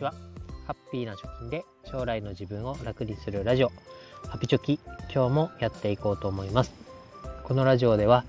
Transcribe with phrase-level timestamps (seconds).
[0.00, 0.14] ちは。
[0.66, 3.72] ハッピーな貯金で将来の自分を楽にするラジオ。
[4.28, 4.80] ハピチョキ
[5.12, 6.72] 今日もやっていこうと思います。
[7.44, 8.24] このラジオでは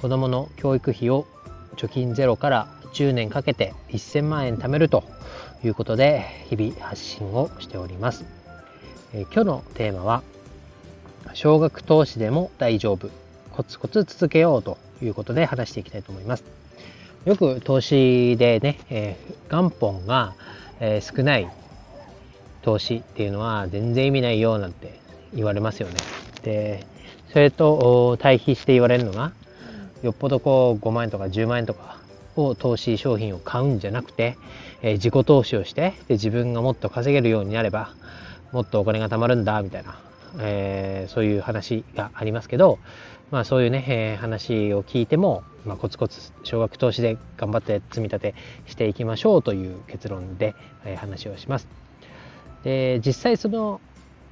[0.00, 1.26] 子供の教育費を
[1.76, 5.04] 貯金ゼロから10年かけて1000万円貯めると
[5.62, 8.24] いうことで日々発信をしております、
[9.12, 10.22] え今日のテーマは
[11.34, 13.10] 少額投資でも大丈夫。
[13.52, 16.44] コツコツ続けようということで話していきたいと思います。
[17.26, 20.34] よく投資でね、えー、元本が、
[20.80, 21.48] えー、少ない
[22.62, 25.00] 投資っていうのは全然意味ないよなんて
[25.34, 25.94] 言われますよね。
[26.42, 26.86] で、
[27.32, 29.32] それと対比して言われるのが、
[30.02, 31.98] よっぽどこう5万円とか10万円とか
[32.36, 34.36] を投資商品を買うんじゃなくて、
[34.82, 37.90] えー、自己投資をしてで自分がもっと稼げるようになれば
[38.52, 39.98] もっとお金が貯まるんだみたいな、
[40.40, 42.78] えー、そういう話がありますけど、
[43.32, 48.34] まあ、そういうね、えー、話を聞いてもまあ、コツコツ少額投資で頑張って積み立て
[48.66, 51.68] していきましょうという結論で、え話をします。
[52.64, 53.80] で実際その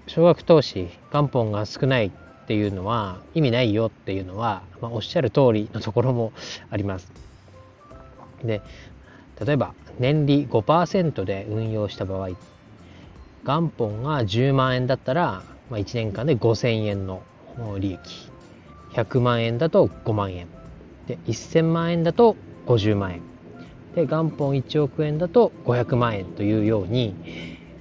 [0.07, 2.11] 少額投資元本が少ないっ
[2.47, 6.33] ていうのは意味ないよっていうのは、まあ、おっしゃる通りのところも
[6.71, 7.13] あります。
[8.45, 8.63] で
[9.45, 12.31] 例えば年利5%で運用した場合
[13.45, 17.23] 元本が10万円だったら、まあ、1年間で5000円の
[17.79, 18.30] 利益
[18.93, 20.49] 100万円だと5万円
[21.07, 23.23] で1000万円だと50万円
[23.95, 27.15] で元本1億円だと500万円というように、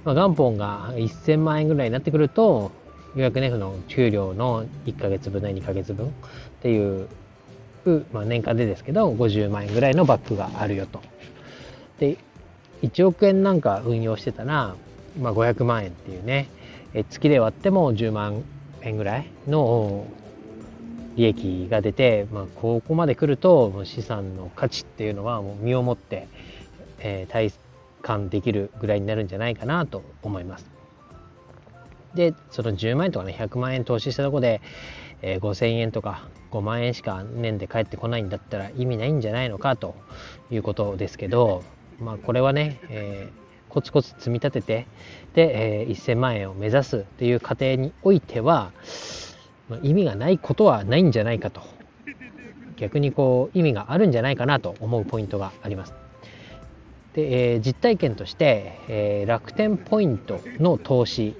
[0.04, 2.72] まあ、元本が1000万円ぐらいになってくると
[3.14, 6.10] ようやくねその給料の1ヶ月分ない2ヶ月分っ
[6.62, 7.08] ていう、
[8.12, 11.00] まあ、年間でですけど50万円ぐらいのバックがあるよと。
[11.98, 12.16] で
[12.82, 14.74] 1億円なんか運用してたら、
[15.20, 16.48] まあ、500万円っていうね
[17.10, 18.42] 月で割っても10万
[18.82, 20.06] 円ぐらいの
[21.16, 26.28] 利益が出て、まあ、ここまで来ると資産の価値っていうのはもう身をもって、
[26.98, 27.52] えー、体
[28.02, 30.70] 感できるぐらいになるんじゃないかなと思います。
[32.14, 34.60] でその10万円とかね100万円投資したとこで、
[35.22, 39.94] えー、5000円とか5万円しか年で返ってこないんだったら意味ないんじゃないのかと
[40.50, 41.62] いうことですけど、
[42.00, 44.86] まあ、これはね、えー、コツコツ積み立てて
[45.34, 48.72] で、えー、1000万円を目指すっていう過程においては
[49.82, 51.62] 意味がないことはないんじゃないかと
[52.76, 55.94] 逆にこう意味があるんじゃないかなと思うポイントがあります。
[57.12, 61.36] で、えー、実体験として、えー、楽天ポイントの投資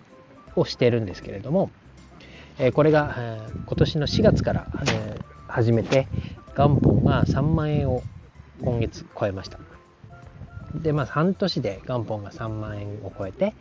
[0.54, 1.70] をしているんですけれども、
[2.58, 6.08] えー、これが、えー、今年の4月から、えー、始めて
[6.54, 8.02] 元本が3万円を
[8.62, 9.58] 今月超えました。
[10.74, 13.54] で、まあ半年で元本が3万円を超えて、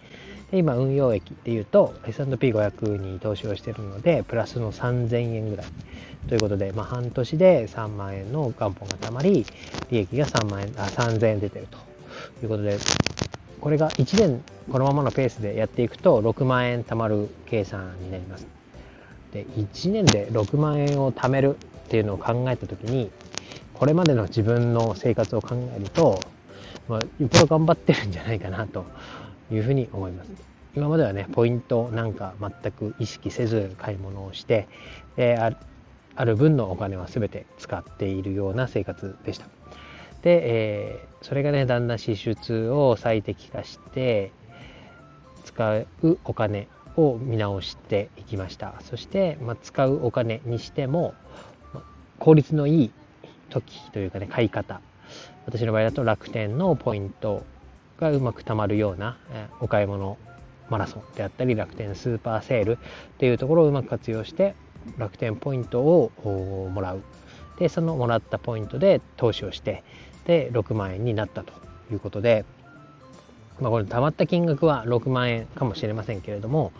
[0.52, 5.68] で今運用益っていうと S&P500 に投資をしているのでプラスの3000円ぐらい。
[6.28, 9.46] ということで、まあ、半年で3万円の元本がたまり
[9.90, 11.78] 利益が3万円あ3000円出てると。
[12.44, 12.78] いうことで
[13.62, 18.48] これが1年このままのペースでやっていくと6万円貯まる計算になります。
[19.34, 23.12] で1年で6万円を貯めるっていうのを考えた時に
[23.74, 26.22] これまでの自分の生活を考えると、
[26.88, 28.86] まあ、よっぽど頑張ってるんじゃないかなと
[29.52, 30.32] いうふうに思います。
[30.76, 34.68] 今まではね、ポイントなんか全く意識せず買い物をして、
[35.18, 35.56] えー、
[36.16, 39.48] ある分のお金は全て使っているような生活でした。
[40.22, 44.32] で、えー、それがね、だんだん支出を最適化して、
[45.46, 45.88] 使う
[46.24, 48.76] お金を見直していきました。
[48.82, 51.14] そして、まあ、使うお金にしても、
[51.74, 51.84] まあ、
[52.20, 52.92] 効率のいい
[53.50, 54.82] 時というかね、買い方。
[55.50, 57.44] 私の場合だと楽天のポイント
[58.00, 59.18] がうまくたまるような、
[59.60, 60.20] お買い物
[60.70, 62.78] マラソンであったり楽天スーパーセールっ
[63.18, 64.54] ていうところをうまく活用して
[65.00, 67.02] 楽天ポイントをもらう。
[67.58, 69.84] でそのもらったポイントで投資をして
[70.26, 71.52] で6万円になったと
[71.92, 72.46] いうことで、
[73.60, 76.72] まあ、これたまった金額は6万円かもしれませんけれども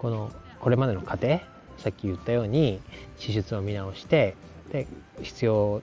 [0.00, 1.38] このこれまでの過程
[1.78, 2.80] さっき言ったように
[3.18, 4.34] 支出を見直して
[4.72, 4.88] で
[5.22, 5.82] 必要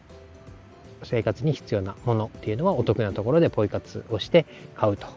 [1.05, 4.45] 生活に必要なものっていうのはお得なところでポイ活をして
[4.75, 5.07] 買うと。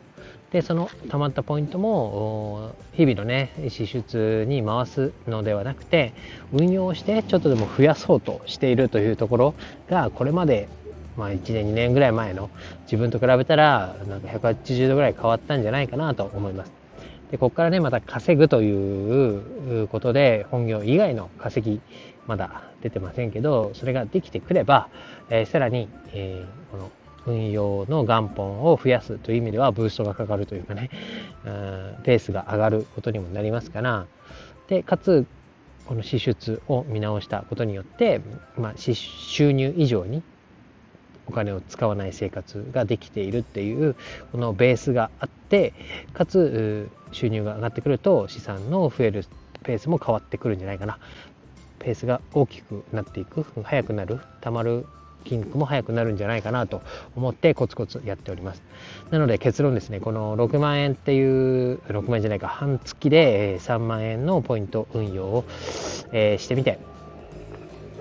[0.50, 6.14] でその貯まったポイントも日々のね支出に回すのではなくて
[6.52, 9.54] 運用してちょっとでも増やそうとしているというところ
[9.90, 10.68] がこれまで
[11.16, 12.48] まあ1年2年ぐらい前の
[12.84, 16.85] 自分と比べたらなんか180度ぐらい変わったんじゃないかなと思います。
[17.30, 21.80] でここからねまた稼ぐということで本業以外の稼ぎ
[22.26, 24.88] まだ出てませんけどそれができてくれば、
[25.30, 26.90] えー、さらに、えー、この
[27.26, 30.90] 運用の元本を増やすという意味ではブーストがかかるというかね、
[31.44, 34.06] うん、ペースが上がることにもなりますから
[34.68, 35.26] でかつ
[35.86, 38.20] この支出を見直したことによって、
[38.56, 40.22] まあ、収入以上に
[41.26, 43.96] お金を使わない生活ができているっていう
[44.32, 45.72] このベースがあって
[46.12, 49.24] かつ収入が上がってくると資産の増える
[49.62, 50.98] ペースも変わってくるんじゃないかな。
[51.78, 54.86] ペースが大きくなっていく速くなるたまる
[55.26, 56.82] 筋肉も速くなるんじゃないかなと
[57.16, 58.62] 思ってコツコツやっております。
[59.10, 60.00] なので結論ですね。
[60.00, 65.44] この6万円っていう6万円じゃないか半月で3万円のポイント運用を、
[66.12, 66.78] え、してみて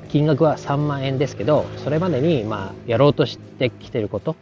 [0.09, 4.35] 金額は3万円ですけどそれまでにまあやろうとしてきてること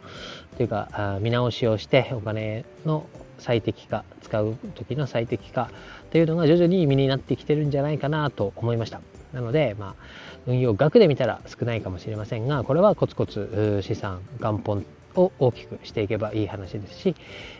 [0.56, 3.06] というかあ見直しをしてお金の
[3.38, 5.70] 最適化使う時の最適化
[6.10, 9.00] というのが徐々に身になってきてるんじゃないかなと思いました。
[9.32, 10.04] なので、まあ、
[10.46, 14.86] 運用額で見たら少ないかもしれませんがこれはコツコツ資産元本
[15.16, 17.16] を大きくしていけばいい話ですし、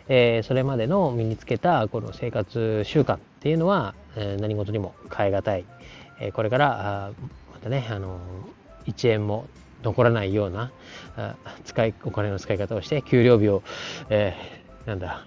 [0.07, 5.65] えー、それまでの身につけたこの生活習慣っていうのは、え、何事にも変え難い、
[6.19, 7.11] え、これから
[7.65, 8.19] またねあの
[8.85, 9.47] 1円も
[9.81, 10.71] 残らないような
[11.63, 13.63] 使いお金の使い方をして給料日を、
[14.11, 15.25] えー、なんだ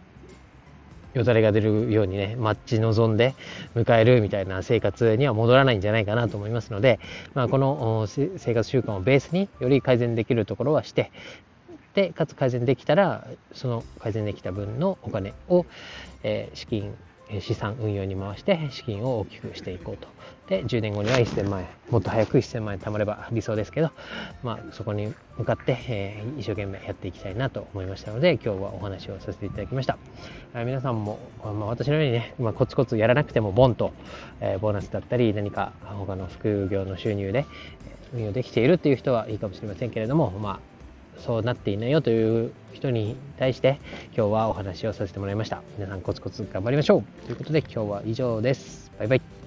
[1.15, 3.35] よだれが出るようにね待ち望んで
[3.75, 7.01] 迎えるみたいな生活には戻らないんじゃないかなと思いますので、
[7.35, 11.11] まあ、この生活習慣をベースにより改善できるところはして
[11.95, 15.67] でかつ改善できたらその改善できた分のお金を、
[16.23, 16.95] えー、資金
[17.41, 20.09] 資産運用に回して資金を大きくしていこうと。
[20.49, 23.91] で、10年後には1000万円、もっと早く1000万円貯まれば理想ですけど、
[24.43, 29.99] まあ、そこに向かって、えー、一生懸命やっていきたいなと思いましたので、今日はお話をさせていただきました。
[30.55, 33.93] えー、皆さんも、まあ、私のようにね、まあ、コツコツやらなくてもボンと、
[34.41, 37.45] えー、ボーナスだったり、何か他の副業の収入で
[38.15, 40.78] 運用できているっていう人はいいかもしれませんけれども、まあ、
[41.19, 43.79] そうなっていないよという人に対して
[44.17, 45.63] 今日はお話をさせてもらいました。
[45.77, 48.91] 皆さんコツコツ頑張りましょうということで今日は以上です。
[48.99, 49.38] バイバイ。